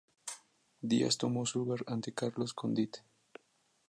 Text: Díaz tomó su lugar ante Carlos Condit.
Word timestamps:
Díaz 0.81 1.17
tomó 1.19 1.45
su 1.45 1.59
lugar 1.59 1.83
ante 1.85 2.11
Carlos 2.11 2.55
Condit. 2.55 2.97